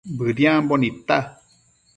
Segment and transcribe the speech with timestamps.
[0.17, 1.17] Bëdiambo nidta